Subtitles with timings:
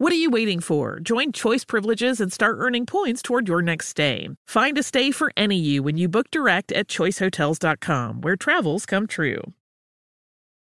[0.00, 0.98] What are you waiting for?
[0.98, 4.30] Join Choice Privileges and start earning points toward your next stay.
[4.48, 9.06] Find a stay for any you when you book direct at choicehotels.com, where travels come
[9.06, 9.42] true.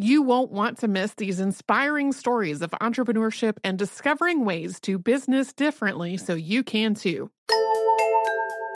[0.00, 5.52] You won't want to miss these inspiring stories of entrepreneurship and discovering ways to business
[5.52, 7.32] differently so you can too.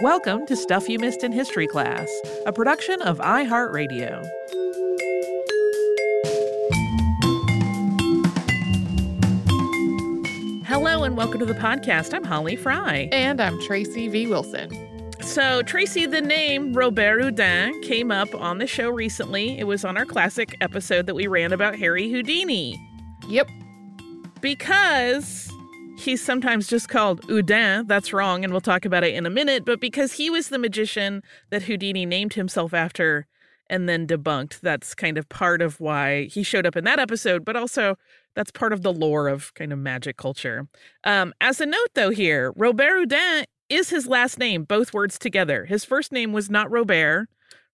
[0.00, 2.10] Welcome to Stuff You Missed in History Class,
[2.44, 4.28] a production of iHeartRadio.
[10.66, 12.14] Hello and welcome to the podcast.
[12.14, 13.08] I'm Holly Fry.
[13.12, 14.26] And I'm Tracy V.
[14.26, 14.91] Wilson.
[15.22, 19.58] So, Tracy, the name Robert Houdin came up on the show recently.
[19.58, 22.78] It was on our classic episode that we ran about Harry Houdini.
[23.28, 23.48] Yep.
[24.42, 25.50] Because
[25.96, 27.86] he's sometimes just called Houdin.
[27.86, 29.64] That's wrong, and we'll talk about it in a minute.
[29.64, 33.26] But because he was the magician that Houdini named himself after
[33.70, 37.44] and then debunked, that's kind of part of why he showed up in that episode,
[37.44, 37.96] but also
[38.34, 40.66] that's part of the lore of kind of magic culture.
[41.04, 45.64] Um, as a note, though, here, Robert Houdin is his last name, both words together.
[45.64, 47.28] His first name was not Robert.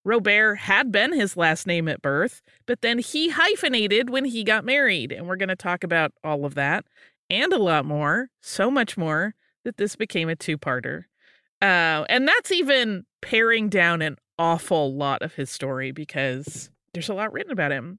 [0.04, 4.64] Robert had been his last name at birth, but then he hyphenated when he got
[4.64, 5.12] married.
[5.12, 6.84] And we're going to talk about all of that
[7.28, 11.04] and a lot more, so much more, that this became a two parter.
[11.60, 17.14] Uh, and that's even paring down an awful lot of his story because there's a
[17.14, 17.98] lot written about him.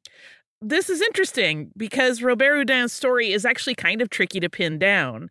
[0.62, 5.30] This is interesting because Robert Houdin's story is actually kind of tricky to pin down.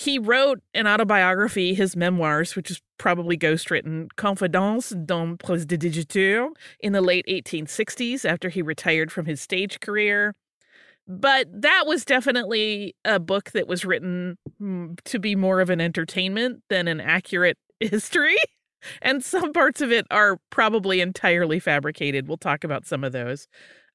[0.00, 6.48] He wrote an autobiography, his memoirs, which is probably ghostwritten, Confidences d'un prestidigitateur,
[6.80, 10.34] in the late 1860s after he retired from his stage career.
[11.06, 15.82] But that was definitely a book that was written mm, to be more of an
[15.82, 18.38] entertainment than an accurate history.
[19.02, 22.26] And some parts of it are probably entirely fabricated.
[22.26, 23.48] We'll talk about some of those.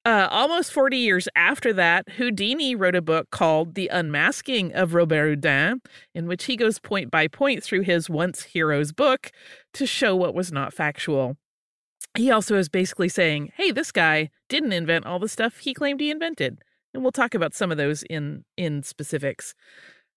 [0.06, 5.30] Uh, almost 40 years after that, Houdini wrote a book called The Unmasking of Robert
[5.30, 5.82] Houdin,
[6.14, 9.32] in which he goes point by point through his once hero's book
[9.74, 11.38] to show what was not factual.
[12.16, 16.00] He also is basically saying, hey, this guy didn't invent all the stuff he claimed
[16.00, 16.60] he invented.
[16.94, 19.56] And we'll talk about some of those in, in specifics.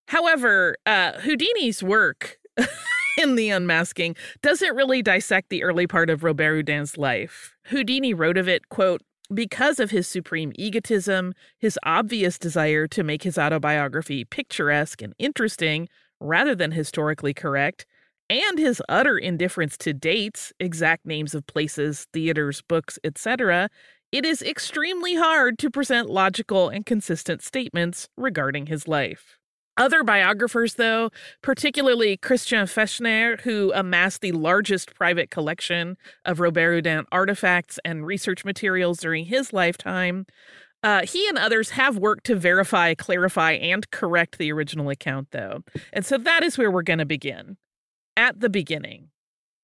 [0.09, 2.39] However, uh, Houdini's work
[3.19, 7.55] in The Unmasking doesn't really dissect the early part of Robert Houdin's life.
[7.69, 9.01] Houdini wrote of it, quote,
[9.33, 15.89] because of his supreme egotism, his obvious desire to make his autobiography picturesque and interesting
[16.21, 17.87] rather than historically correct,
[18.31, 23.71] and his utter indifference to dates, exact names of places, theaters, books, etc.,
[24.11, 29.38] it is extremely hard to present logical and consistent statements regarding his life.
[29.79, 31.11] Other biographers, though,
[31.41, 38.45] particularly Christian Fechner, who amassed the largest private collection of Robert Houdin artifacts and research
[38.45, 40.27] materials during his lifetime,
[40.83, 45.63] uh, he and others have worked to verify, clarify, and correct the original account, though.
[45.93, 47.57] And so that is where we're going to begin.
[48.17, 49.11] At the beginning.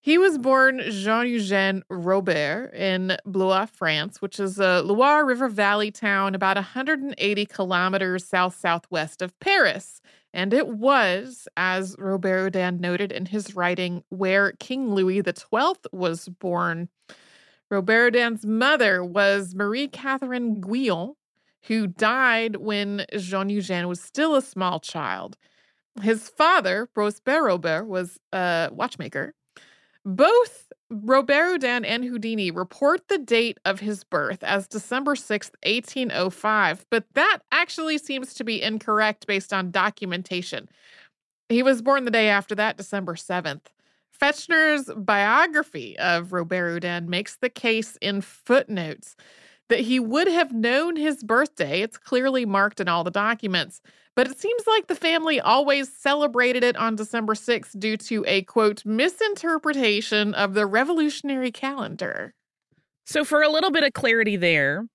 [0.05, 5.91] He was born Jean Eugène Robert in Blois, France, which is a Loire River Valley
[5.91, 10.03] town about 180 kilometers south southwest of Paris.
[10.35, 16.29] And it was, as Robert Houdin noted in his writing, where King Louis XII was
[16.29, 16.91] born.
[17.71, 21.15] Robert Houdin's mother was Marie Catherine Guyon,
[21.63, 25.39] who died when Jean Eugène was still a small child.
[26.03, 29.33] His father, Prosper Robert, was a watchmaker.
[30.05, 36.87] Both Robert Houdin and Houdini report the date of his birth as December 6th, 1805,
[36.91, 40.69] but that actually seems to be incorrect based on documentation.
[41.49, 43.67] He was born the day after that, December 7th.
[44.21, 49.17] Fechner's biography of Robert Houdin makes the case in footnotes
[49.69, 51.81] that he would have known his birthday.
[51.81, 53.81] It's clearly marked in all the documents.
[54.17, 58.43] But it seems like the family always celebrated it on December 6th due to a
[58.43, 62.35] quote misinterpretation of the revolutionary calendar.
[63.07, 64.87] So, for a little bit of clarity there,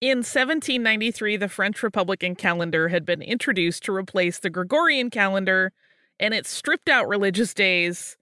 [0.00, 5.72] in 1793, the French Republican calendar had been introduced to replace the Gregorian calendar,
[6.18, 8.16] and it stripped out religious days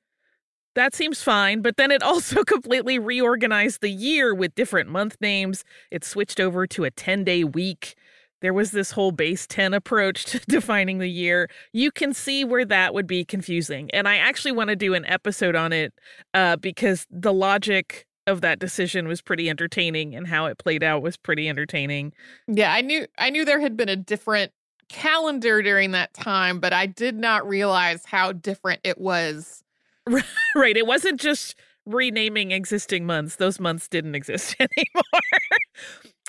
[0.78, 5.64] that seems fine, but then it also completely reorganized the year with different month names.
[5.90, 7.96] It switched over to a 10 day week.
[8.40, 11.50] There was this whole base 10 approach to defining the year.
[11.72, 13.90] You can see where that would be confusing.
[13.92, 15.92] And I actually want to do an episode on it
[16.34, 21.02] uh, because the logic of that decision was pretty entertaining and how it played out
[21.02, 22.12] was pretty entertaining.
[22.46, 24.52] Yeah, I knew I knew there had been a different
[24.88, 29.64] calendar during that time, but I did not realize how different it was
[30.54, 30.76] right.
[30.76, 31.54] It wasn't just
[31.86, 35.02] renaming existing months, those months didn't exist anymore.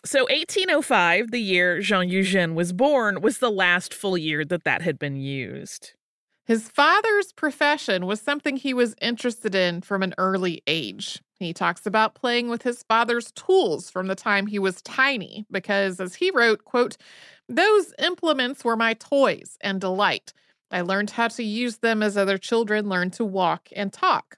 [0.06, 4.82] so 1805, the year Jean Eugène was born, was the last full year that that
[4.82, 5.94] had been used.
[6.46, 11.22] His father's profession was something he was interested in from an early age.
[11.38, 16.00] He talks about playing with his father's tools from the time he was tiny because
[16.00, 16.98] as he wrote, quote,
[17.48, 20.34] "Those implements were my toys and delight."
[20.72, 24.38] I learned how to use them as other children learn to walk and talk.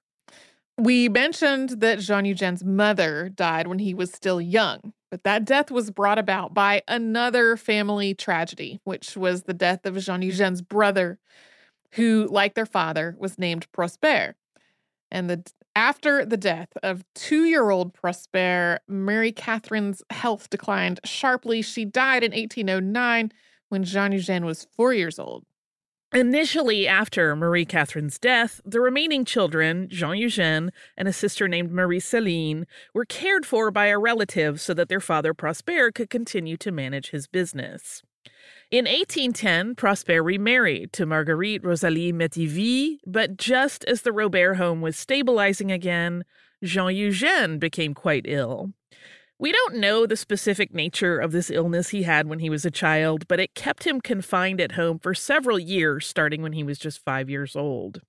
[0.77, 5.69] We mentioned that Jean Eugène's mother died when he was still young, but that death
[5.69, 11.19] was brought about by another family tragedy, which was the death of Jean Eugène's brother,
[11.91, 14.35] who, like their father, was named Prosper.
[15.11, 15.43] And the,
[15.75, 21.61] after the death of two year old Prosper, Marie Catherine's health declined sharply.
[21.61, 23.31] She died in 1809
[23.67, 25.45] when Jean Eugène was four years old.
[26.13, 32.01] Initially, after Marie Catherine's death, the remaining children, Jean Eugène and a sister named Marie
[32.01, 36.69] Celine, were cared for by a relative so that their father Prosper could continue to
[36.69, 38.03] manage his business.
[38.71, 44.97] In 1810, Prosper remarried to Marguerite Rosalie Métivier, but just as the Robert home was
[44.97, 46.25] stabilizing again,
[46.61, 48.73] Jean Eugène became quite ill.
[49.41, 52.69] We don't know the specific nature of this illness he had when he was a
[52.69, 56.77] child, but it kept him confined at home for several years, starting when he was
[56.77, 58.01] just five years old.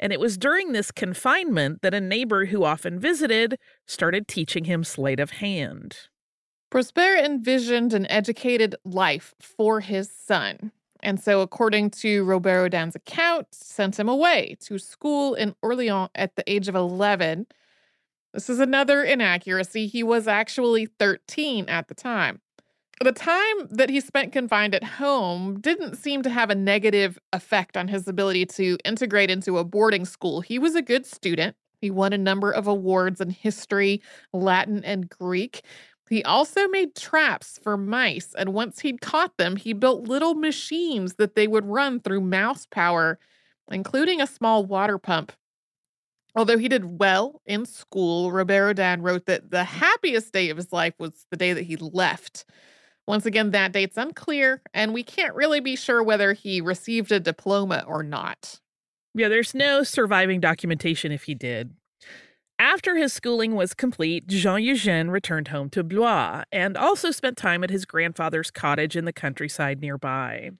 [0.00, 4.82] And it was during this confinement that a neighbor who often visited started teaching him
[4.82, 5.96] sleight of hand.
[6.68, 10.72] Prosper envisioned an educated life for his son.
[11.00, 16.34] And so, according to Robert Houdin's account, sent him away to school in Orleans at
[16.34, 17.46] the age of 11
[18.32, 19.86] this is another inaccuracy.
[19.86, 22.40] He was actually 13 at the time.
[23.02, 27.76] The time that he spent confined at home didn't seem to have a negative effect
[27.76, 30.40] on his ability to integrate into a boarding school.
[30.40, 31.56] He was a good student.
[31.80, 35.62] He won a number of awards in history, Latin, and Greek.
[36.08, 41.14] He also made traps for mice, and once he'd caught them, he built little machines
[41.14, 43.18] that they would run through mouse power,
[43.70, 45.32] including a small water pump.
[46.34, 50.72] Although he did well in school, Robert Houdin wrote that the happiest day of his
[50.72, 52.44] life was the day that he left.
[53.06, 57.20] Once again, that date's unclear, and we can't really be sure whether he received a
[57.20, 58.60] diploma or not.
[59.14, 61.74] Yeah, there's no surviving documentation if he did.
[62.58, 67.64] After his schooling was complete, Jean Eugène returned home to Blois and also spent time
[67.64, 70.52] at his grandfather's cottage in the countryside nearby.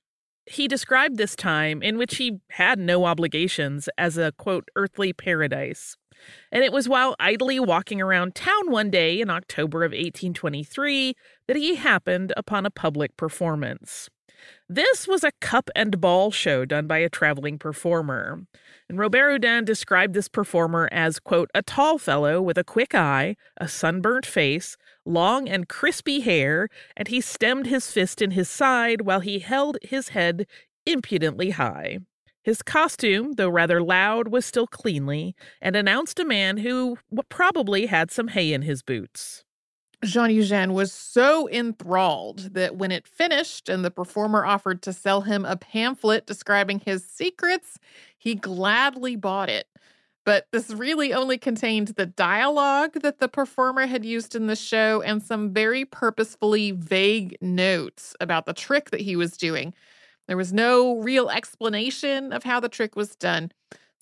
[0.46, 5.96] He described this time, in which he had no obligations, as a quote, earthly paradise.
[6.50, 11.14] And it was while idly walking around town one day in October of 1823
[11.46, 14.08] that he happened upon a public performance.
[14.74, 18.46] This was a cup and ball show done by a traveling performer.
[18.88, 23.36] And Robert Houdin described this performer as, quote, a tall fellow with a quick eye,
[23.58, 29.02] a sunburnt face, long and crispy hair, and he stemmed his fist in his side
[29.02, 30.46] while he held his head
[30.86, 31.98] impudently high.
[32.42, 36.96] His costume, though rather loud, was still cleanly and announced a man who
[37.28, 39.44] probably had some hay in his boots.
[40.04, 45.20] Jean Eugène was so enthralled that when it finished and the performer offered to sell
[45.20, 47.78] him a pamphlet describing his secrets,
[48.18, 49.68] he gladly bought it.
[50.24, 55.02] But this really only contained the dialogue that the performer had used in the show
[55.02, 59.74] and some very purposefully vague notes about the trick that he was doing.
[60.28, 63.50] There was no real explanation of how the trick was done.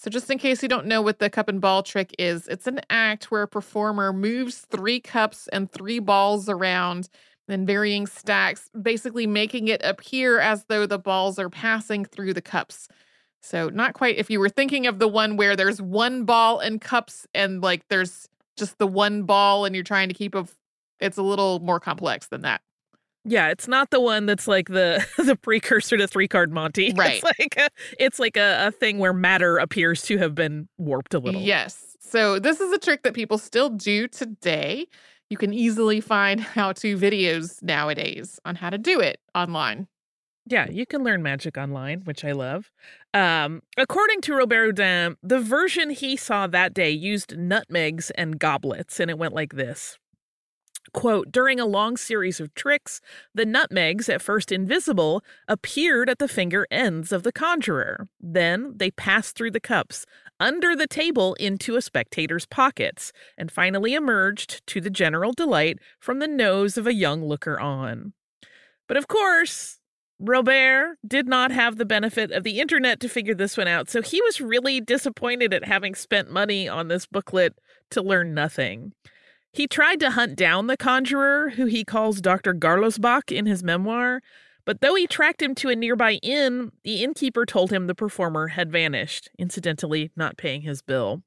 [0.01, 2.67] So, just in case you don't know what the cup and ball trick is, it's
[2.67, 7.11] an act where a performer moves three cups and three balls around
[7.49, 12.41] in varying stacks, basically making it appear as though the balls are passing through the
[12.41, 12.89] cups.
[13.43, 16.81] So, not quite if you were thinking of the one where there's one ball and
[16.81, 18.27] cups and like there's
[18.57, 20.49] just the one ball and you're trying to keep a,
[21.01, 22.63] it's a little more complex than that.
[23.25, 26.93] Yeah, it's not the one that's like the the precursor to three card Monty.
[27.01, 27.15] Right.
[27.15, 31.15] It's like a, it's like a, a thing where matter appears to have been warped
[31.15, 31.41] a little.
[31.41, 31.97] Yes.
[32.01, 34.87] So this is a trick that people still do today.
[35.31, 39.87] You can easily find how to videos nowadays on how to do it online.
[40.47, 42.73] Yeah, you can learn magic online, which I love.
[43.15, 48.99] Um, according to Robert Houdin, the version he saw that day used nutmegs and goblets,
[48.99, 49.99] and it went like this.
[50.93, 53.01] Quote, during a long series of tricks,
[53.35, 58.09] the nutmegs, at first invisible, appeared at the finger ends of the conjurer.
[58.19, 60.05] Then they passed through the cups,
[60.41, 66.19] under the table into a spectator's pockets, and finally emerged, to the general delight, from
[66.19, 68.13] the nose of a young looker on.
[68.89, 69.79] But of course,
[70.19, 74.03] Robert did not have the benefit of the internet to figure this one out, so
[74.03, 77.57] he was really disappointed at having spent money on this booklet
[77.91, 78.93] to learn nothing.
[79.53, 82.55] He tried to hunt down the conjurer, who he calls Dr.
[82.55, 84.21] Garlosbach in his memoir,
[84.65, 88.49] but though he tracked him to a nearby inn, the innkeeper told him the performer
[88.49, 91.23] had vanished, incidentally, not paying his bill.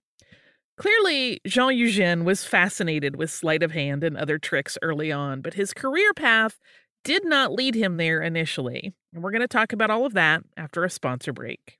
[0.78, 5.56] Clearly, Jean Eugène was fascinated with sleight of hand and other tricks early on, but
[5.56, 6.60] his career path
[7.04, 8.94] did not lead him there initially.
[9.14, 11.80] And we're going to talk about all of that after a sponsor break.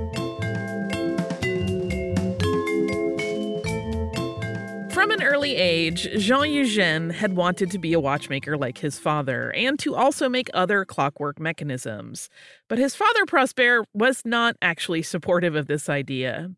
[5.01, 9.51] From an early age, Jean Eugène had wanted to be a watchmaker like his father
[9.53, 12.29] and to also make other clockwork mechanisms.
[12.67, 16.51] But his father, Prosper, was not actually supportive of this idea.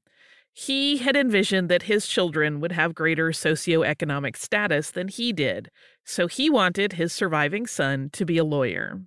[0.52, 5.72] He had envisioned that his children would have greater socioeconomic status than he did,
[6.04, 9.04] so he wanted his surviving son to be a lawyer.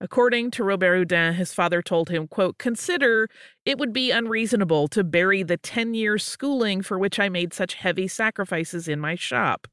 [0.00, 3.28] According to Robert Houdin, his father told him, quote, Consider
[3.64, 7.74] it would be unreasonable to bury the 10 years schooling for which I made such
[7.74, 9.68] heavy sacrifices in my shop.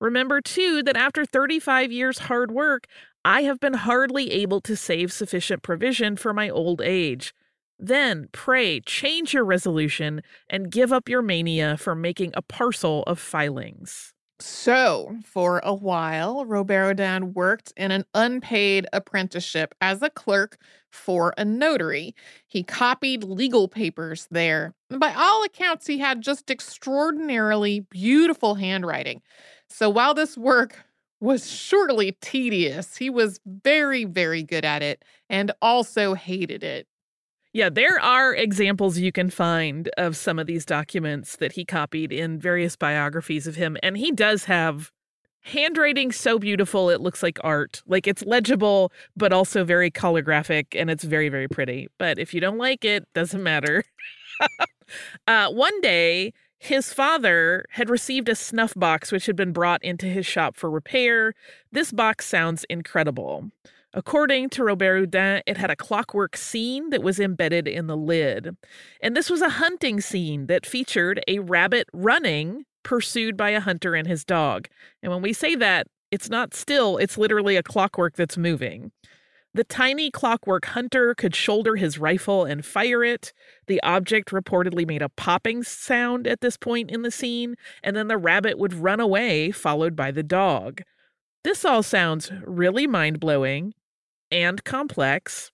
[0.00, 2.86] Remember, too, that after 35 years' hard work,
[3.24, 7.32] I have been hardly able to save sufficient provision for my old age.
[7.78, 13.18] Then, pray, change your resolution and give up your mania for making a parcel of
[13.18, 14.12] filings.
[14.44, 20.58] So, for a while, Robert Houdin worked in an unpaid apprenticeship as a clerk
[20.90, 22.16] for a notary.
[22.48, 24.74] He copied legal papers there.
[24.90, 29.22] By all accounts, he had just extraordinarily beautiful handwriting.
[29.68, 30.84] So, while this work
[31.20, 36.88] was surely tedious, he was very, very good at it and also hated it.
[37.52, 42.10] Yeah, there are examples you can find of some of these documents that he copied
[42.10, 43.76] in various biographies of him.
[43.82, 44.90] And he does have
[45.42, 47.82] handwriting so beautiful it looks like art.
[47.86, 51.88] Like it's legible, but also very calligraphic and it's very, very pretty.
[51.98, 53.84] But if you don't like it, doesn't matter.
[55.26, 60.06] uh, one day, his father had received a snuff box which had been brought into
[60.06, 61.34] his shop for repair.
[61.70, 63.50] This box sounds incredible.
[63.94, 68.56] According to Robert Houdin, it had a clockwork scene that was embedded in the lid.
[69.02, 73.94] And this was a hunting scene that featured a rabbit running, pursued by a hunter
[73.94, 74.68] and his dog.
[75.02, 78.92] And when we say that, it's not still, it's literally a clockwork that's moving.
[79.52, 83.34] The tiny clockwork hunter could shoulder his rifle and fire it.
[83.66, 88.08] The object reportedly made a popping sound at this point in the scene, and then
[88.08, 90.80] the rabbit would run away, followed by the dog.
[91.44, 93.74] This all sounds really mind blowing
[94.32, 95.52] and complex.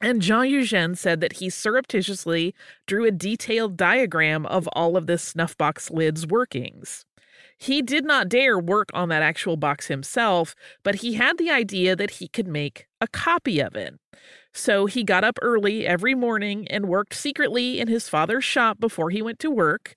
[0.00, 2.54] And Jean Eugène said that he surreptitiously
[2.86, 7.06] drew a detailed diagram of all of the snuffbox lid's workings.
[7.56, 11.96] He did not dare work on that actual box himself, but he had the idea
[11.96, 13.94] that he could make a copy of it.
[14.52, 19.10] So he got up early every morning and worked secretly in his father's shop before
[19.10, 19.94] he went to work.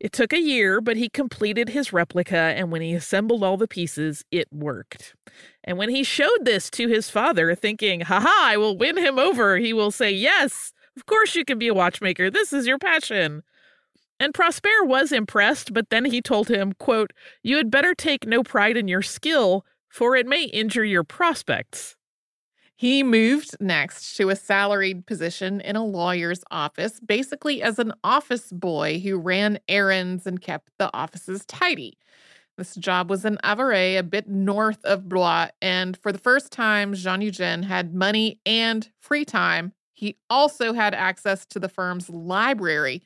[0.00, 3.66] It took a year, but he completed his replica, and when he assembled all the
[3.66, 5.14] pieces, it worked.
[5.64, 9.56] And when he showed this to his father, thinking, haha, I will win him over,
[9.56, 12.30] he will say, Yes, of course you can be a watchmaker.
[12.30, 13.42] This is your passion.
[14.20, 18.42] And Prosper was impressed, but then he told him, quote, You had better take no
[18.42, 21.96] pride in your skill, for it may injure your prospects.
[22.78, 28.52] He moved next to a salaried position in a lawyer's office, basically as an office
[28.52, 31.98] boy who ran errands and kept the offices tidy.
[32.56, 36.94] This job was in Avaray, a bit north of Blois, and for the first time,
[36.94, 39.72] Jean Eugène had money and free time.
[39.94, 43.02] He also had access to the firm's library.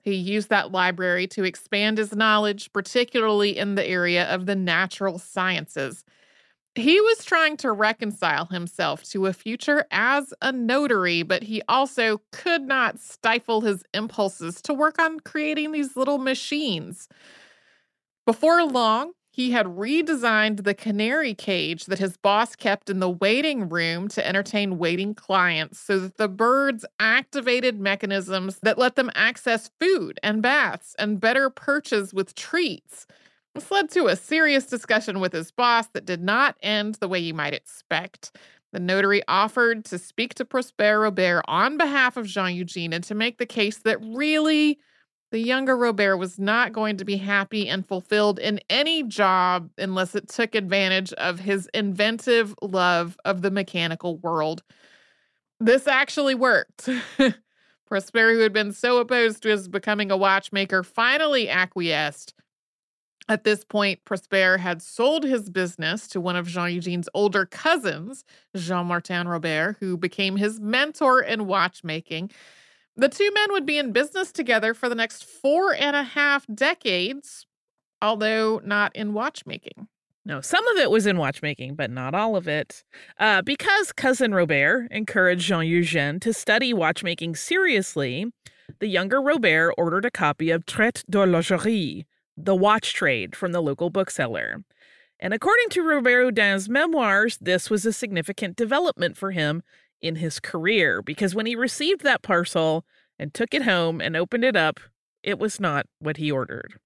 [0.00, 5.18] He used that library to expand his knowledge, particularly in the area of the natural
[5.18, 6.06] sciences.
[6.80, 12.22] He was trying to reconcile himself to a future as a notary, but he also
[12.32, 17.06] could not stifle his impulses to work on creating these little machines.
[18.24, 23.68] Before long, he had redesigned the canary cage that his boss kept in the waiting
[23.68, 29.70] room to entertain waiting clients so that the birds activated mechanisms that let them access
[29.78, 33.06] food and baths and better perches with treats.
[33.54, 37.18] This led to a serious discussion with his boss that did not end the way
[37.18, 38.36] you might expect.
[38.72, 43.14] The notary offered to speak to Prosper Robert on behalf of Jean Eugene and to
[43.14, 44.78] make the case that really
[45.32, 50.14] the younger Robert was not going to be happy and fulfilled in any job unless
[50.14, 54.62] it took advantage of his inventive love of the mechanical world.
[55.58, 56.88] This actually worked.
[57.86, 62.34] Prosper, who had been so opposed to his becoming a watchmaker, finally acquiesced
[63.30, 68.24] at this point, Prosper had sold his business to one of Jean Eugene's older cousins,
[68.56, 72.32] Jean Martin Robert, who became his mentor in watchmaking.
[72.96, 76.44] The two men would be in business together for the next four and a half
[76.52, 77.46] decades,
[78.02, 79.86] although not in watchmaking.
[80.24, 82.82] No, some of it was in watchmaking, but not all of it.
[83.16, 88.26] Uh, because cousin Robert encouraged Jean Eugène to study watchmaking seriously,
[88.80, 92.06] the younger Robert ordered a copy of Traité d'horlogerie,
[92.44, 94.62] the watch trade from the local bookseller.
[95.18, 99.62] And according to Robert Houdin's memoirs, this was a significant development for him
[100.00, 102.84] in his career because when he received that parcel
[103.18, 104.80] and took it home and opened it up,
[105.22, 106.78] it was not what he ordered.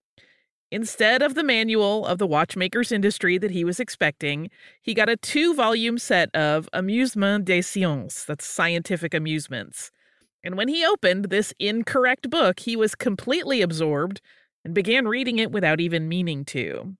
[0.72, 4.50] Instead of the manual of the watchmaker's industry that he was expecting,
[4.82, 9.92] he got a two volume set of Amusement des Sciences, that's scientific amusements.
[10.42, 14.20] And when he opened this incorrect book, he was completely absorbed
[14.64, 16.96] and began reading it without even meaning to.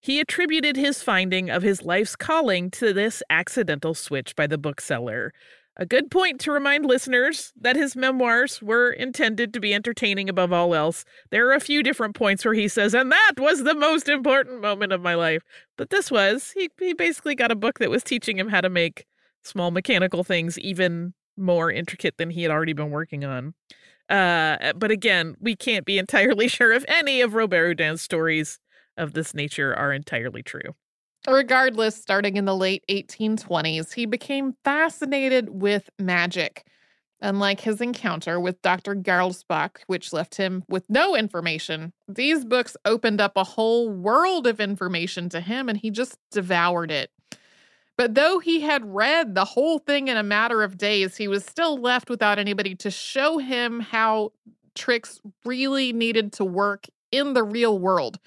[0.00, 5.32] He attributed his finding of his life's calling to this accidental switch by the bookseller.
[5.80, 10.52] A good point to remind listeners that his memoirs were intended to be entertaining above
[10.52, 11.04] all else.
[11.30, 14.60] There are a few different points where he says, and that was the most important
[14.60, 15.42] moment of my life.
[15.76, 18.68] But this was, he, he basically got a book that was teaching him how to
[18.68, 19.06] make
[19.44, 23.54] small mechanical things even more intricate than he had already been working on.
[24.08, 28.58] Uh, but again, we can't be entirely sure if any of Robert Houdin's stories
[28.96, 30.74] of this nature are entirely true.
[31.28, 36.64] Regardless, starting in the late 1820s, he became fascinated with magic.
[37.20, 38.94] Unlike his encounter with Dr.
[38.94, 44.60] Garlsbach, which left him with no information, these books opened up a whole world of
[44.60, 47.10] information to him and he just devoured it.
[47.98, 51.44] But though he had read the whole thing in a matter of days, he was
[51.44, 54.32] still left without anybody to show him how
[54.76, 58.20] tricks really needed to work in the real world.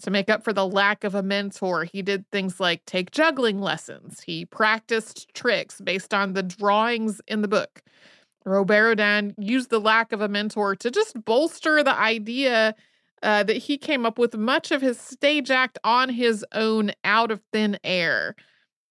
[0.00, 3.60] To make up for the lack of a mentor, he did things like take juggling
[3.60, 4.22] lessons.
[4.22, 7.82] He practiced tricks based on the drawings in the book.
[8.46, 12.74] Robert Houdin used the lack of a mentor to just bolster the idea
[13.22, 17.30] uh, that he came up with much of his stage act on his own out
[17.30, 18.34] of thin air.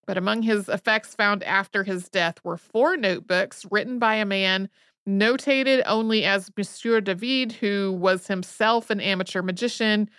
[0.06, 4.70] But among his effects found after his death were four notebooks written by a man
[5.08, 10.10] notated only as Monsieur David, who was himself an amateur magician.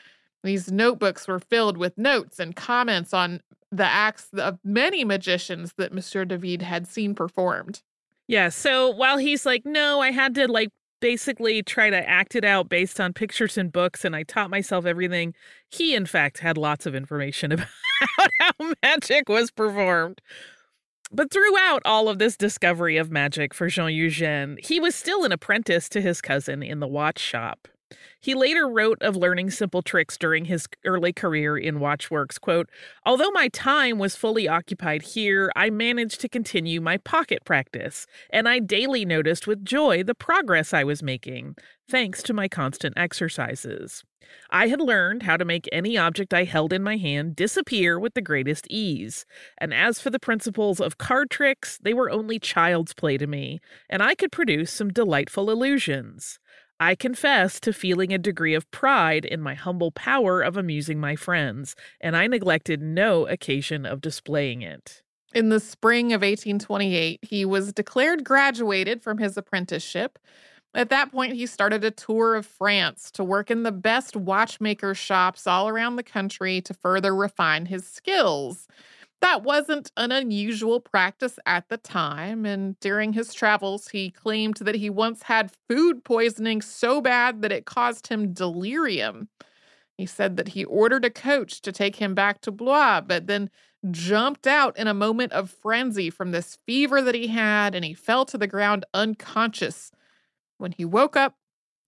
[0.43, 3.41] These notebooks were filled with notes and comments on
[3.71, 7.83] the acts of many magicians that Monsieur David had seen performed.
[8.29, 10.71] Yeah, so while he's like, no, I had to like
[11.03, 14.87] basically try to act it out based on pictures and books, and I taught myself
[14.87, 15.35] everything.
[15.69, 20.23] He, in fact, had lots of information about how magic was performed.
[21.11, 25.33] But throughout all of this discovery of magic for Jean Eugène, he was still an
[25.33, 27.69] apprentice to his cousin in the watch shop.
[28.21, 32.71] He later wrote of learning simple tricks during his early career in Watchworks, quote,
[33.05, 38.49] Although my time was fully occupied here, I managed to continue my pocket practice, and
[38.49, 41.57] I daily noticed with joy the progress I was making,
[41.89, 44.05] thanks to my constant exercises.
[44.51, 48.15] I had learned how to make any object I held in my hand disappear with
[48.15, 49.25] the greatest ease.
[49.59, 53.61] And as for the principles of card tricks, they were only child's play to me,
[53.89, 56.39] and I could produce some delightful illusions.
[56.83, 61.15] I confess to feeling a degree of pride in my humble power of amusing my
[61.15, 65.01] friends, and I neglected no occasion of displaying it.
[65.33, 70.19] In the spring of 1828, he was declared graduated from his apprenticeship.
[70.75, 74.93] At that point, he started a tour of France to work in the best watchmaker
[74.93, 78.67] shops all around the country to further refine his skills.
[79.23, 84.75] That wasn't an unusual practice at the time, and during his travels, he claimed that
[84.75, 89.29] he once had food poisoning so bad that it caused him delirium.
[89.97, 93.49] He said that he ordered a coach to take him back to Blois, but then
[93.93, 97.95] jumped out in a moment of frenzy from this fever that he had, and he
[97.95, 99.93] fell to the ground unconscious.
[100.59, 101.37] When he woke up,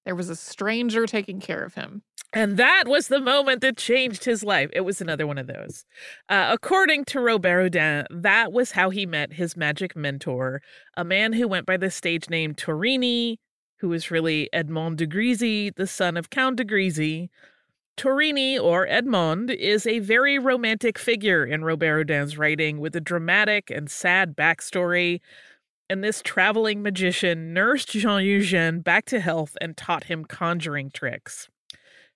[0.04, 2.02] there was a stranger taking care of him.
[2.32, 4.68] And that was the moment that changed his life.
[4.72, 5.84] It was another one of those.
[6.28, 10.60] Uh, according to Robert Houdin, that was how he met his magic mentor,
[10.96, 13.36] a man who went by the stage name Torini,
[13.78, 17.28] who was really Edmond de Grisi, the son of Count de Grisi.
[17.96, 23.70] Torini, or Edmond, is a very romantic figure in Robert Houdin's writing with a dramatic
[23.70, 25.20] and sad backstory.
[25.90, 31.48] And this traveling magician nursed Jean Eugène back to health and taught him conjuring tricks.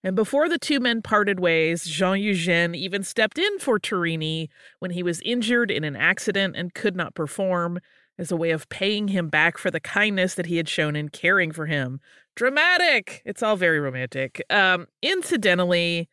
[0.02, 4.92] And before the two men parted ways, Jean Eugène even stepped in for Torini when
[4.92, 7.78] he was injured in an accident and could not perform
[8.16, 11.09] as a way of paying him back for the kindness that he had shown in
[11.09, 12.00] caring for him.
[12.37, 13.22] Dramatic!
[13.24, 14.42] It's all very romantic.
[14.50, 16.09] Um, incidentally,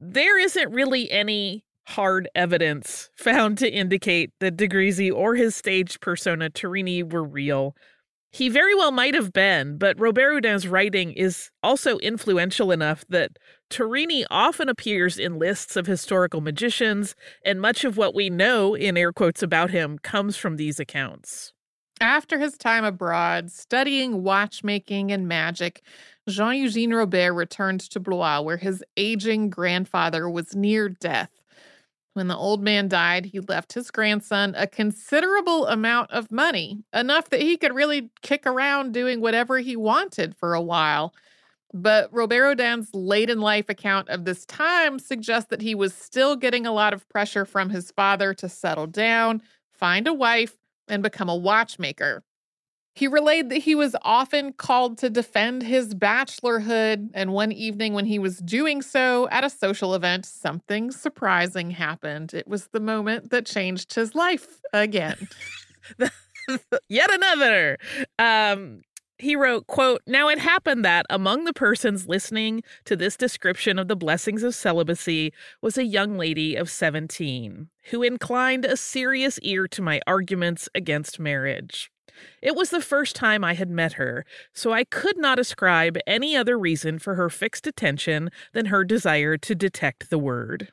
[0.00, 6.00] there isn't really any hard evidence found to indicate that de Grisi or his stage
[6.00, 7.76] persona Torini were real.
[8.32, 13.38] He very well might have been, but Robert Houdin's writing is also influential enough that
[13.70, 18.96] Torini often appears in lists of historical magicians, and much of what we know, in
[18.96, 21.52] air quotes, about him comes from these accounts.
[22.00, 25.82] After his time abroad, studying watchmaking and magic,
[26.28, 31.30] Jean Eugene Robert returned to Blois, where his aging grandfather was near death.
[32.14, 37.28] When the old man died, he left his grandson a considerable amount of money, enough
[37.30, 41.12] that he could really kick around doing whatever he wanted for a while.
[41.72, 46.36] But Robert Houdin's late in life account of this time suggests that he was still
[46.36, 51.02] getting a lot of pressure from his father to settle down, find a wife, and
[51.02, 52.22] become a watchmaker.
[52.96, 58.06] He relayed that he was often called to defend his bachelorhood, and one evening when
[58.06, 62.32] he was doing so at a social event, something surprising happened.
[62.32, 65.28] It was the moment that changed his life again.
[66.88, 67.78] Yet another.
[68.18, 68.82] Um,
[69.18, 73.88] he wrote, quote, Now it happened that among the persons listening to this description of
[73.88, 79.66] the blessings of celibacy was a young lady of 17 who inclined a serious ear
[79.68, 81.90] to my arguments against marriage.
[82.42, 86.36] It was the first time I had met her, so I could not ascribe any
[86.36, 90.72] other reason for her fixed attention than her desire to detect the word.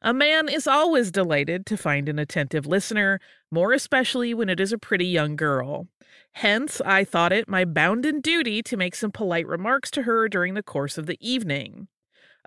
[0.00, 3.20] A man is always delighted to find an attentive listener,
[3.50, 5.88] more especially when it is a pretty young girl.
[6.32, 10.54] Hence, I thought it my bounden duty to make some polite remarks to her during
[10.54, 11.88] the course of the evening.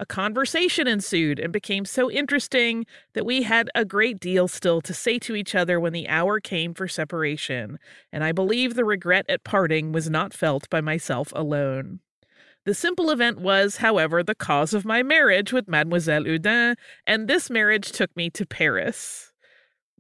[0.02, 4.96] A conversation ensued and became so interesting that we had a great deal still to
[4.96, 7.78] say to each other when the hour came for separation,
[8.12, 12.00] and I believe the regret at parting was not felt by myself alone.
[12.66, 17.52] The simple event was, however, the cause of my marriage with Mademoiselle Houdin, and this
[17.52, 19.31] marriage took me to Paris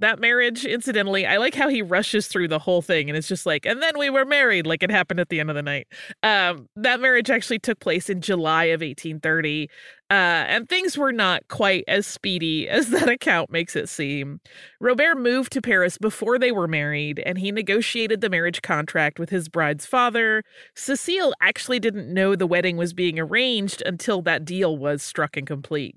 [0.01, 3.45] that marriage, incidentally, I like how he rushes through the whole thing and it's just
[3.45, 5.87] like, and then we were married, like it happened at the end of the night.
[6.23, 9.69] Um, that marriage actually took place in July of 1830,
[10.09, 14.41] uh, and things were not quite as speedy as that account makes it seem.
[14.79, 19.29] Robert moved to Paris before they were married, and he negotiated the marriage contract with
[19.29, 20.43] his bride's father.
[20.75, 25.47] Cecile actually didn't know the wedding was being arranged until that deal was struck and
[25.47, 25.95] complete.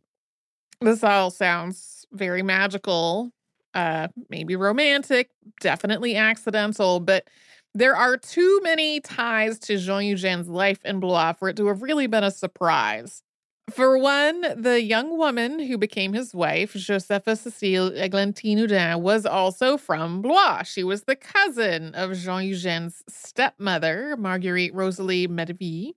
[0.80, 3.32] This all sounds very magical
[3.74, 7.28] uh, maybe romantic, definitely accidental, but
[7.74, 11.82] there are too many ties to Jean Eugène's life in Blois for it to have
[11.82, 13.22] really been a surprise.
[13.70, 19.78] For one, the young woman who became his wife, Josepha Cécile Églantine Houdin, was also
[19.78, 20.64] from Blois.
[20.64, 25.94] She was the cousin of Jean Eugène's stepmother, Marguerite Rosalie Métivy.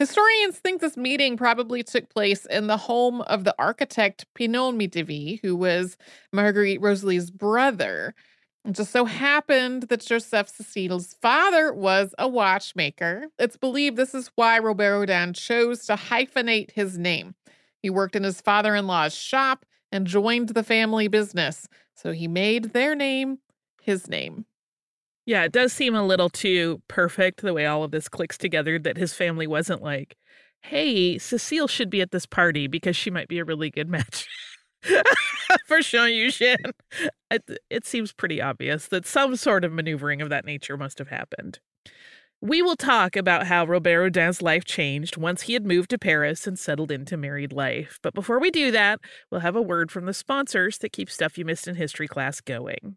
[0.00, 5.38] Historians think this meeting probably took place in the home of the architect Pinon Métivy,
[5.42, 5.98] who was
[6.32, 8.14] Marguerite Rosalie's brother.
[8.64, 13.26] It just so happened that Joseph Cecile's father was a watchmaker.
[13.38, 17.34] It's believed this is why Robert Houdin chose to hyphenate his name.
[17.82, 22.26] He worked in his father in law's shop and joined the family business, so he
[22.26, 23.40] made their name
[23.82, 24.46] his name.
[25.30, 28.80] Yeah, it does seem a little too perfect the way all of this clicks together
[28.80, 30.16] that his family wasn't like,
[30.62, 34.26] hey, Cecile should be at this party because she might be a really good match.
[35.68, 36.72] for Jean Eugène.
[37.30, 41.10] It, it seems pretty obvious that some sort of maneuvering of that nature must have
[41.10, 41.60] happened.
[42.40, 46.48] We will talk about how Robert Houdin's life changed once he had moved to Paris
[46.48, 48.00] and settled into married life.
[48.02, 48.98] But before we do that,
[49.30, 52.40] we'll have a word from the sponsors that keep Stuff You Missed in History class
[52.40, 52.96] going.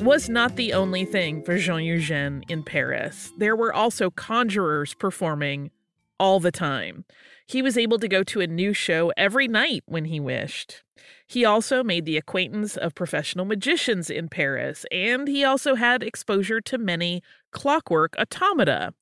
[0.00, 3.32] Was not the only thing for Jean Eugène in Paris.
[3.38, 5.70] There were also conjurers performing
[6.18, 7.04] all the time.
[7.46, 10.82] He was able to go to a new show every night when he wished.
[11.26, 16.60] He also made the acquaintance of professional magicians in Paris, and he also had exposure
[16.60, 18.92] to many clockwork automata.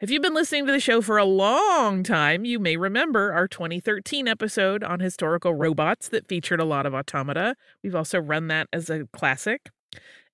[0.00, 3.46] If you've been listening to the show for a long time, you may remember our
[3.46, 7.54] 2013 episode on historical robots that featured a lot of automata.
[7.82, 9.70] We've also run that as a classic.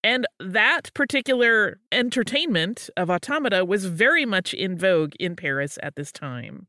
[0.03, 6.11] And that particular entertainment of automata was very much in vogue in Paris at this
[6.11, 6.67] time.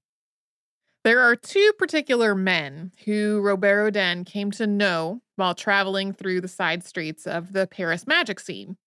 [1.04, 6.48] There are two particular men who Robert Houdin came to know while traveling through the
[6.48, 8.78] side streets of the Paris magic scene.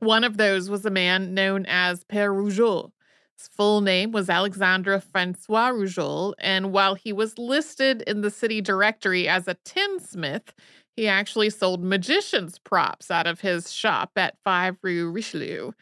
[0.00, 2.90] One of those was a man known as Père Roujol.
[3.38, 8.60] His full name was Alexandre Francois Roujol, and while he was listed in the city
[8.60, 10.52] directory as a tinsmith,
[10.96, 15.72] he actually sold magician's props out of his shop at 5 Rue Richelieu.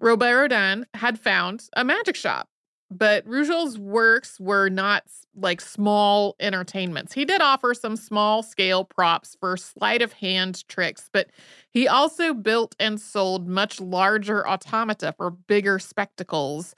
[0.00, 2.48] Robert Houdin had found a magic shop
[2.90, 5.04] but Roujol's works were not
[5.36, 7.12] like small entertainments.
[7.12, 11.28] He did offer some small scale props for sleight of hand tricks, but
[11.70, 16.74] he also built and sold much larger automata for bigger spectacles.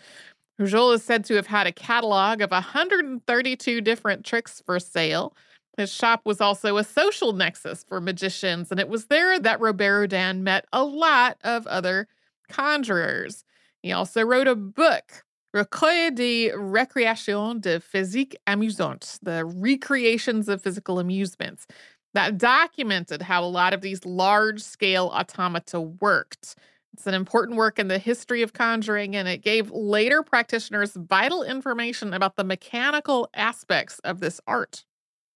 [0.59, 5.35] Rougeole is said to have had a catalog of 132 different tricks for sale.
[5.77, 10.01] His shop was also a social nexus for magicians, and it was there that Robert
[10.01, 12.09] Houdin met a lot of other
[12.49, 13.45] conjurers.
[13.83, 20.99] He also wrote a book Recueil de récréation de physique amusante, the recreations of physical
[20.99, 21.67] amusements,
[22.15, 26.57] that documented how a lot of these large scale automata worked.
[26.93, 31.43] It's an important work in the history of conjuring, and it gave later practitioners vital
[31.43, 34.85] information about the mechanical aspects of this art.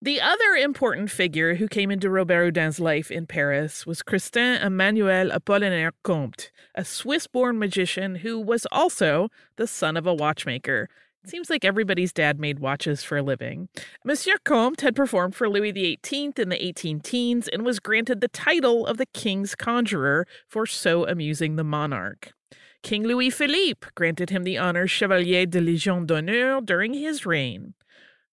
[0.05, 5.31] The other important figure who came into Robert Houdin's life in Paris was Christian Emmanuel
[5.31, 10.91] Apollinaire Comte, a Swiss born magician who was also the son of a watchmaker.
[11.23, 13.71] It seems like everybody's dad made watches for a living.
[14.05, 18.29] Monsieur Comte had performed for Louis XVIII in the 18 teens and was granted the
[18.29, 22.35] title of the King's Conjurer for so amusing the monarch.
[22.83, 27.73] King Louis Philippe granted him the honor Chevalier de Légion d'honneur during his reign.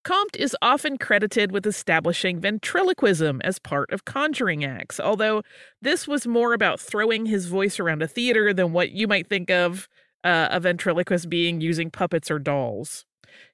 [0.03, 5.43] Comte is often credited with establishing ventriloquism as part of conjuring acts, although
[5.79, 9.51] this was more about throwing his voice around a theater than what you might think
[9.51, 9.87] of
[10.23, 13.05] uh, a ventriloquist being using puppets or dolls.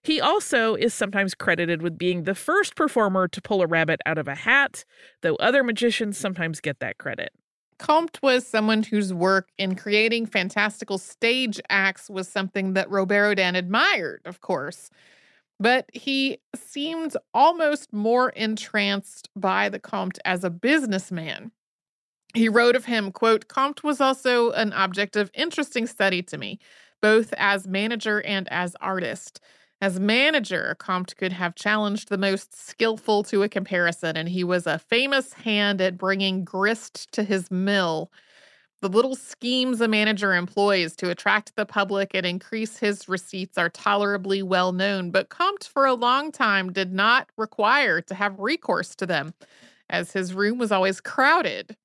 [0.02, 4.18] He also is sometimes credited with being the first performer to pull a rabbit out
[4.18, 4.86] of a hat,
[5.22, 7.32] though other magicians sometimes get that credit.
[7.78, 13.56] Comte was someone whose work in creating fantastical stage acts was something that Robert Houdin
[13.56, 14.89] admired, of course
[15.60, 21.51] but he seemed almost more entranced by the Comte as a businessman.
[22.34, 26.60] He wrote of him, quote, Comte was also an object of interesting study to me,
[27.01, 29.39] both as manager and as artist.
[29.82, 34.68] As manager, Comte could have challenged the most skillful to a comparison, and he was
[34.68, 38.12] a famous hand at bringing grist to his mill.
[38.82, 43.70] The little schemes a manager employs to attract the public and increase his receipts are
[43.70, 48.96] tolerably well known, but Comte for a long time did not require to have recourse
[48.98, 49.34] to them,
[49.90, 51.76] as his room was always crowded.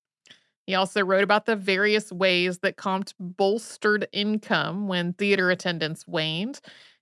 [0.67, 6.61] He also wrote about the various ways that Comte bolstered income when theater attendance waned.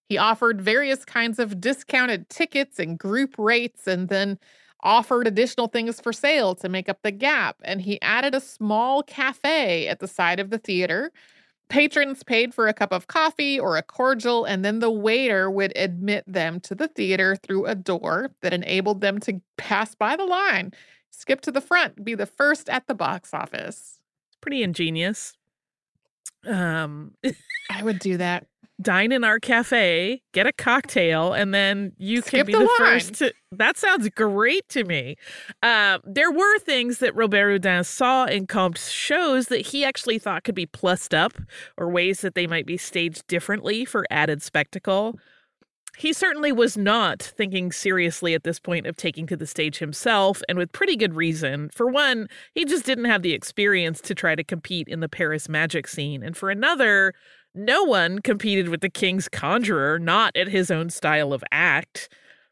[0.09, 4.39] He offered various kinds of discounted tickets and group rates, and then
[4.83, 9.03] offered additional things for sale to make up the gap, and he added a small
[9.03, 11.11] cafe at the side of the theater.
[11.69, 15.73] Patrons paid for a cup of coffee or a cordial, and then the waiter would
[15.77, 20.25] admit them to the theater through a door that enabled them to pass by the
[20.25, 20.73] line,
[21.11, 24.01] skip to the front, be the first at the box office.
[24.41, 25.35] Pretty ingenious.
[26.47, 27.15] Um,
[27.71, 28.47] I would do that
[28.81, 32.71] dine in our cafe, get a cocktail, and then you Skip can be the, the,
[32.79, 33.33] first to.
[33.53, 35.17] That sounds great to me.
[35.61, 40.45] Uh, there were things that Robert Houdin saw in Comte's shows that he actually thought
[40.45, 41.33] could be plussed up
[41.77, 45.19] or ways that they might be staged differently for added spectacle.
[46.01, 50.41] He certainly was not thinking seriously at this point of taking to the stage himself,
[50.49, 51.69] and with pretty good reason.
[51.75, 55.47] For one, he just didn't have the experience to try to compete in the Paris
[55.47, 56.23] magic scene.
[56.23, 57.13] And for another,
[57.55, 62.09] no one competed with the king's conjurer, not at his own style of act.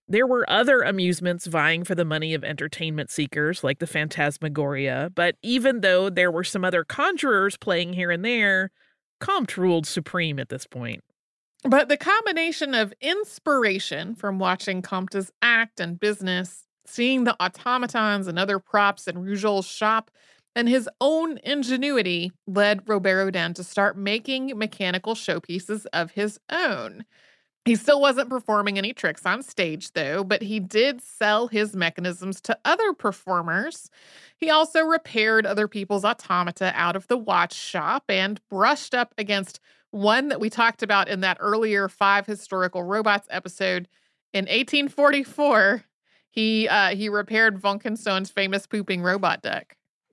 [0.06, 5.36] There were other amusements vying for the money of entertainment seekers, like the Phantasmagoria, but
[5.42, 8.72] even though there were some other conjurers playing here and there,
[9.20, 11.02] Comte ruled supreme at this point.
[11.64, 18.38] But the combination of inspiration from watching Comte's act and business, seeing the automatons and
[18.38, 20.10] other props in Roujol's shop,
[20.54, 27.04] and his own ingenuity led Robert Houdin to start making mechanical showpieces of his own.
[27.64, 32.40] He still wasn't performing any tricks on stage, though, but he did sell his mechanisms
[32.42, 33.90] to other performers.
[34.38, 39.60] He also repaired other people's automata out of the watch shop and brushed up against
[39.90, 43.88] one that we talked about in that earlier five historical robots episode.
[44.32, 45.84] In 1844,
[46.30, 49.74] he uh, he repaired Vaucanson's famous pooping robot duck.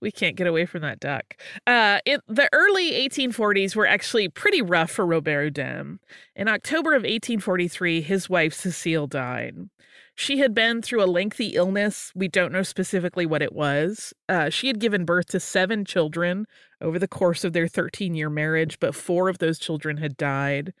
[0.00, 1.36] we can't get away from that duck.
[1.66, 5.98] Uh, in the early 1840s were actually pretty rough for Robert Houdin.
[6.34, 9.68] In October of 1843, his wife Cecile died.
[10.14, 12.10] She had been through a lengthy illness.
[12.14, 14.14] We don't know specifically what it was.
[14.30, 16.46] Uh, she had given birth to seven children
[16.80, 20.72] over the course of their 13 year marriage, but four of those children had died.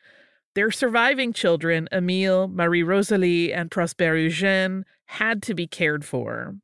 [0.54, 6.56] Their surviving children, Emile, Marie Rosalie, and Prosper Eugène, had to be cared for.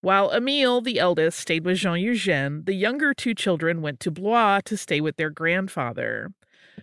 [0.00, 4.60] While Emile, the eldest, stayed with Jean Eugène, the younger two children went to Blois
[4.66, 6.32] to stay with their grandfather.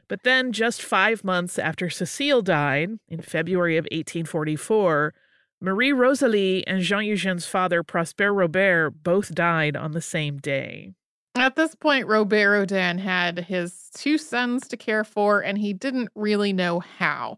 [0.08, 5.14] But then, just five months after Cecile died, in February of 1844,
[5.62, 10.92] Marie Rosalie and Jean Eugène's father, Prosper Robert, both died on the same day.
[11.36, 16.10] At this point, Robert Houdin had his two sons to care for, and he didn't
[16.16, 17.38] really know how.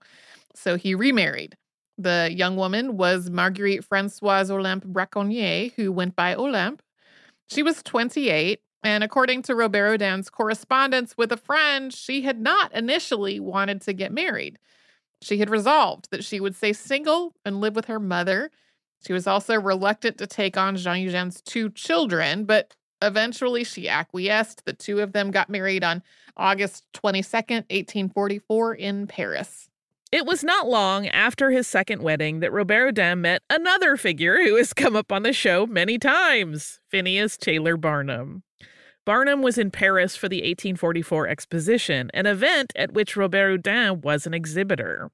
[0.53, 1.55] So he remarried.
[1.97, 6.81] The young woman was Marguerite Francoise Olympe Braconnier, who went by Olympe.
[7.49, 12.73] She was 28, and according to Robert Houdin's correspondence with a friend, she had not
[12.73, 14.59] initially wanted to get married.
[15.21, 18.51] She had resolved that she would stay single and live with her mother.
[19.05, 24.65] She was also reluctant to take on Jean Eugène's two children, but eventually she acquiesced.
[24.65, 26.03] The two of them got married on
[26.37, 29.69] August 22nd, 1844, in Paris.
[30.11, 34.55] It was not long after his second wedding that Robert Houdin met another figure who
[34.55, 38.43] has come up on the show many times Phineas Taylor Barnum.
[39.05, 44.25] Barnum was in Paris for the 1844 exposition, an event at which Robert Houdin was
[44.25, 45.11] an exhibitor.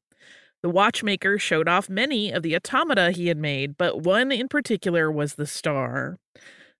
[0.61, 5.11] The watchmaker showed off many of the automata he had made, but one in particular
[5.11, 6.19] was the star.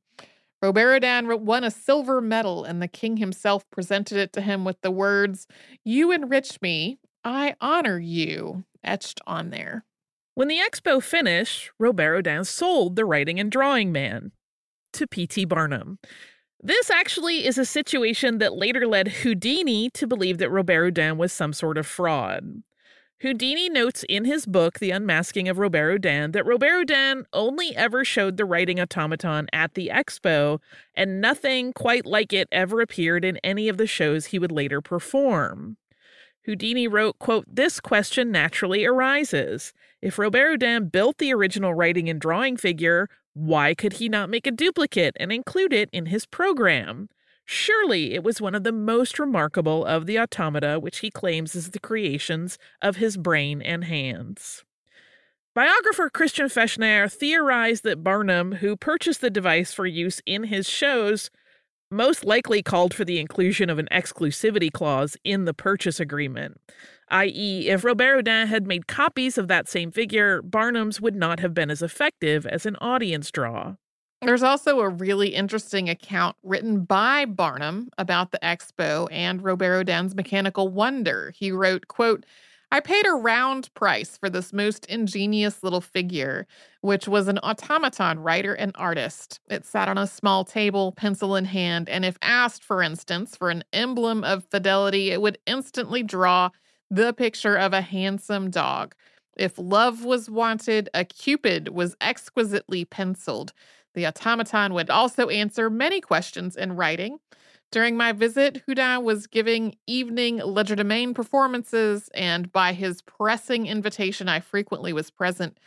[0.62, 1.04] Robert
[1.42, 5.48] won a silver medal, and the king himself presented it to him with the words,
[5.84, 9.86] You enrich me, I honor you, etched on there.
[10.38, 14.34] When the expo finished, Robert Houdin sold the writing and drawing man
[14.94, 15.46] to P.T.
[15.46, 15.98] Barnum.
[16.62, 21.34] This actually is a situation that later led Houdini to believe that Robert Houdin was
[21.34, 22.62] some sort of fraud.
[23.22, 28.06] Houdini notes in his book, The Unmasking of Robert Houdin, that Robert Houdin only ever
[28.06, 30.60] showed the writing automaton at the expo,
[30.94, 34.82] and nothing quite like it ever appeared in any of the shows he would later
[34.82, 35.78] perform.
[36.48, 39.74] Houdini wrote, quote, This question naturally arises.
[40.02, 44.48] If Robert Houdin built the original writing and drawing figure, why could he not make
[44.48, 47.10] a duplicate and include it in his program?
[47.44, 51.72] Surely it was one of the most remarkable of the automata which he claims is
[51.72, 54.64] the creations of his brain and hands.
[55.54, 61.30] Biographer Christian Fechner theorized that Barnum, who purchased the device for use in his shows,
[61.90, 66.60] most likely called for the inclusion of an exclusivity clause in the purchase agreement,
[67.10, 71.54] i.e., if Robert Houdin had made copies of that same figure, Barnum's would not have
[71.54, 73.76] been as effective as an audience draw.
[74.22, 80.16] There's also a really interesting account written by Barnum about the expo and Robert Houdin's
[80.16, 81.32] mechanical wonder.
[81.36, 82.26] He wrote, quote,
[82.70, 86.46] I paid a round price for this most ingenious little figure,
[86.82, 89.40] which was an automaton writer and artist.
[89.50, 93.50] It sat on a small table, pencil in hand, and if asked, for instance, for
[93.50, 96.50] an emblem of fidelity, it would instantly draw
[96.92, 98.96] the picture of a handsome dog.
[99.38, 103.54] If love was wanted, a cupid was exquisitely penciled.
[103.94, 107.20] The automaton would also answer many questions in writing.
[107.72, 114.40] During my visit, Houdin was giving evening legerdemain performances, and by his pressing invitation, I
[114.40, 115.58] frequently was present.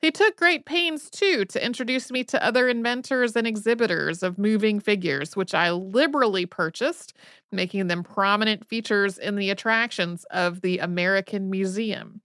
[0.00, 4.80] He took great pains, too, to introduce me to other inventors and exhibitors of moving
[4.80, 7.14] figures, which I liberally purchased,
[7.52, 12.22] making them prominent features in the attractions of the American Museum.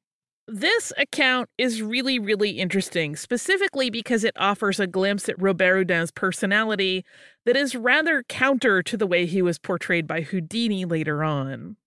[0.47, 6.09] This account is really, really interesting, specifically because it offers a glimpse at Robert Houdin's
[6.09, 7.03] personality
[7.47, 11.77] that is rather counter to the way he was portrayed by Houdini later on.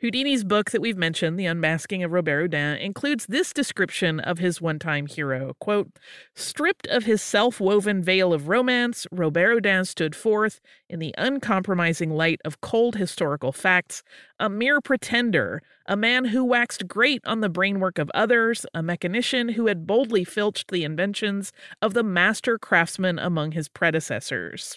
[0.00, 4.60] Houdini's book that we've mentioned, The Unmasking of Robert Houdin, includes this description of his
[4.60, 5.90] one time hero quote,
[6.34, 12.10] Stripped of his self woven veil of romance, Robert Houdin stood forth in the uncompromising
[12.10, 14.02] light of cold historical facts,
[14.40, 19.50] a mere pretender, a man who waxed great on the brainwork of others, a mechanician
[19.50, 24.76] who had boldly filched the inventions of the master craftsmen among his predecessors.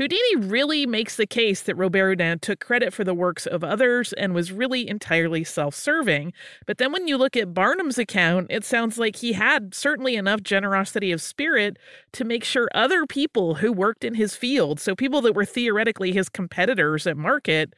[0.00, 4.14] Houdini really makes the case that Robert Houdin took credit for the works of others
[4.14, 6.32] and was really entirely self serving.
[6.64, 10.42] But then when you look at Barnum's account, it sounds like he had certainly enough
[10.42, 11.78] generosity of spirit
[12.12, 16.12] to make sure other people who worked in his field, so people that were theoretically
[16.12, 17.74] his competitors at market,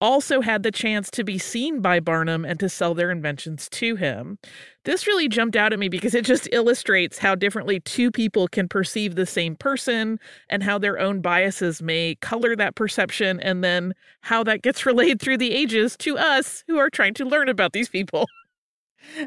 [0.00, 3.96] also had the chance to be seen by Barnum and to sell their inventions to
[3.96, 4.38] him.
[4.84, 8.68] This really jumped out at me because it just illustrates how differently two people can
[8.68, 10.18] perceive the same person
[10.48, 15.20] and how their own biases may color that perception, and then how that gets relayed
[15.20, 18.26] through the ages to us who are trying to learn about these people.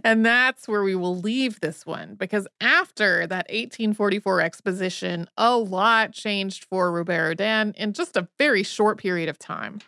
[0.04, 6.12] And that's where we will leave this one because after that 1844 exposition, a lot
[6.12, 9.80] changed for Robert Houdin in just a very short period of time.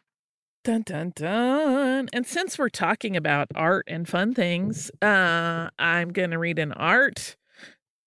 [0.64, 2.08] Dun dun dun.
[2.14, 7.36] And since we're talking about art and fun things, uh, I'm gonna read an art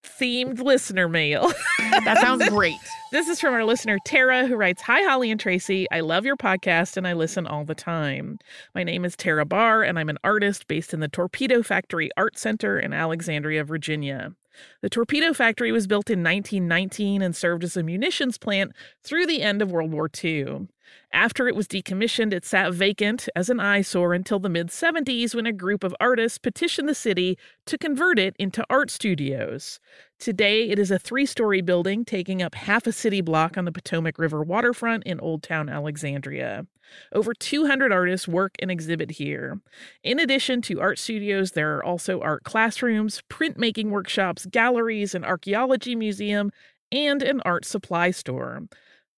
[0.02, 1.52] themed listener mail.
[1.78, 2.78] that sounds great.
[3.12, 5.86] This is from our listener Tara, who writes Hi, Holly and Tracy.
[5.90, 8.38] I love your podcast and I listen all the time.
[8.74, 12.38] My name is Tara Barr, and I'm an artist based in the Torpedo Factory Art
[12.38, 14.32] Center in Alexandria, Virginia.
[14.80, 18.72] The torpedo factory was built in 1919 and served as a munitions plant
[19.04, 20.68] through the end of World War II.
[21.12, 25.46] After it was decommissioned, it sat vacant as an eyesore until the mid 70s when
[25.46, 29.80] a group of artists petitioned the city to convert it into art studios.
[30.18, 33.72] Today, it is a three story building taking up half a city block on the
[33.72, 36.66] Potomac River waterfront in Old Town Alexandria.
[37.12, 39.60] Over 200 artists work and exhibit here.
[40.02, 45.94] In addition to art studios, there are also art classrooms, printmaking workshops, galleries, an archaeology
[45.94, 46.50] museum,
[46.92, 48.62] and an art supply store.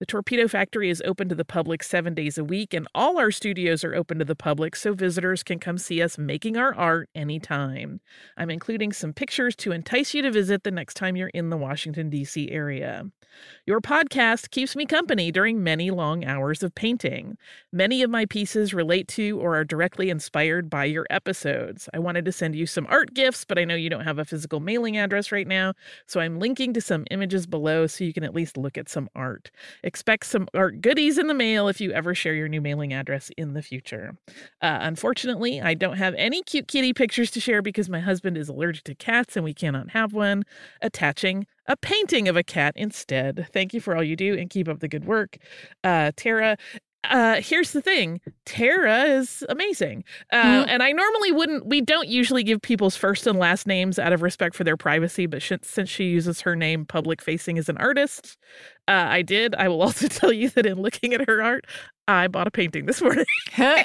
[0.00, 3.32] The Torpedo Factory is open to the public seven days a week, and all our
[3.32, 7.10] studios are open to the public so visitors can come see us making our art
[7.16, 8.00] anytime.
[8.36, 11.56] I'm including some pictures to entice you to visit the next time you're in the
[11.56, 12.48] Washington, D.C.
[12.52, 13.06] area.
[13.66, 17.36] Your podcast keeps me company during many long hours of painting.
[17.72, 21.88] Many of my pieces relate to or are directly inspired by your episodes.
[21.92, 24.24] I wanted to send you some art gifts, but I know you don't have a
[24.24, 25.74] physical mailing address right now,
[26.06, 29.08] so I'm linking to some images below so you can at least look at some
[29.14, 29.50] art.
[29.88, 33.30] Expect some art goodies in the mail if you ever share your new mailing address
[33.38, 34.18] in the future.
[34.60, 38.50] Uh, unfortunately, I don't have any cute kitty pictures to share because my husband is
[38.50, 40.42] allergic to cats and we cannot have one.
[40.82, 43.48] Attaching a painting of a cat instead.
[43.50, 45.38] Thank you for all you do and keep up the good work.
[45.82, 46.58] Uh, Tara,
[47.04, 50.68] uh here's the thing tara is amazing uh mm-hmm.
[50.68, 54.20] and i normally wouldn't we don't usually give people's first and last names out of
[54.20, 57.76] respect for their privacy but sh- since she uses her name public facing as an
[57.78, 58.36] artist
[58.88, 61.64] uh i did i will also tell you that in looking at her art
[62.08, 63.26] i bought a painting this morning.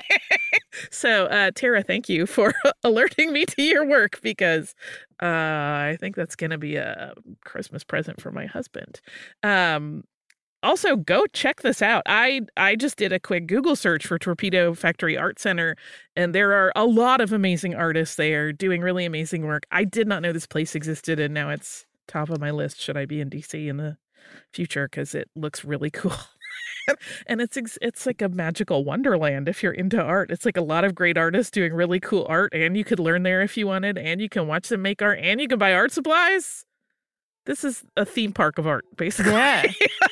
[0.92, 2.54] So uh tara thank you for
[2.84, 4.74] alerting me to your work because
[5.22, 9.00] uh i think that's gonna be a christmas present for my husband.
[9.44, 10.04] Um
[10.64, 14.74] also go check this out i i just did a quick google search for torpedo
[14.74, 15.76] factory art center
[16.16, 20.08] and there are a lot of amazing artists there doing really amazing work i did
[20.08, 23.20] not know this place existed and now it's top of my list should i be
[23.22, 23.98] in dc in the
[24.52, 26.14] future because it looks really cool
[27.28, 30.32] and it's it's like a magical wonderland if you're into art.
[30.32, 33.24] It's like a lot of great artists doing really cool art, and you could learn
[33.24, 35.74] there if you wanted, and you can watch them make art, and you can buy
[35.74, 36.66] art supplies.
[37.46, 39.34] This is a theme park of art, basically.
[39.34, 39.64] Yeah.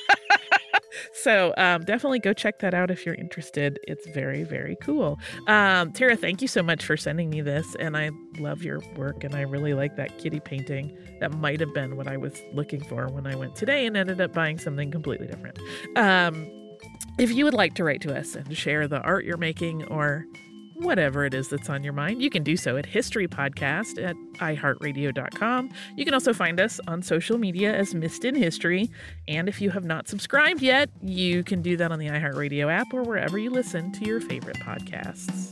[1.13, 3.79] so um, definitely go check that out if you're interested.
[3.87, 5.19] It's very, very cool.
[5.47, 7.75] Um, Tara, thank you so much for sending me this.
[7.79, 9.23] And I love your work.
[9.23, 10.97] And I really like that kitty painting.
[11.19, 14.21] That might have been what I was looking for when I went today and ended
[14.21, 15.59] up buying something completely different.
[15.95, 16.49] Um,
[17.17, 20.25] if you would like to write to us and share the art you're making or
[20.81, 22.21] whatever it is that's on your mind.
[22.21, 25.69] You can do so at History Podcast at iHeartRadio.com.
[25.95, 28.89] You can also find us on social media as Missed in History.
[29.27, 32.87] And if you have not subscribed yet, you can do that on the iHeartRadio app
[32.93, 35.51] or wherever you listen to your favorite podcasts.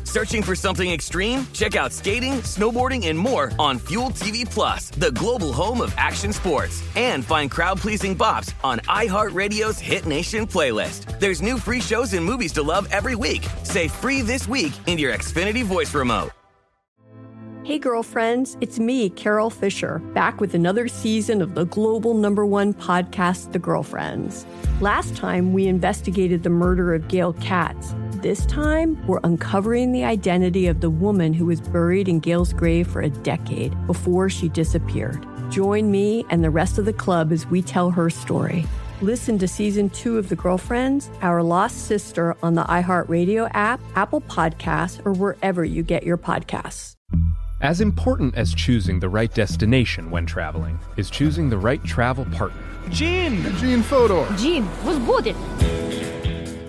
[0.11, 1.47] Searching for something extreme?
[1.53, 6.33] Check out skating, snowboarding, and more on Fuel TV Plus, the global home of action
[6.33, 6.83] sports.
[6.97, 11.17] And find crowd-pleasing bops on iHeartRadio's Hit Nation playlist.
[11.21, 13.47] There's new free shows and movies to love every week.
[13.63, 16.31] Say free this week in your Xfinity voice remote.
[17.63, 22.73] Hey, girlfriends, it's me, Carol Fisher, back with another season of the global number one
[22.73, 24.45] podcast, The Girlfriends.
[24.81, 30.67] Last time, we investigated the murder of Gail Katz this time, we're uncovering the identity
[30.67, 35.25] of the woman who was buried in Gail's grave for a decade before she disappeared.
[35.49, 38.65] Join me and the rest of the club as we tell her story.
[39.01, 44.21] Listen to season two of The Girlfriends, Our Lost Sister on the iHeartRadio app, Apple
[44.21, 46.95] Podcasts, or wherever you get your podcasts.
[47.61, 52.61] As important as choosing the right destination when traveling is choosing the right travel partner.
[52.89, 53.43] Gene!
[53.57, 54.27] Gene Fodor!
[54.37, 55.35] Gene, was good!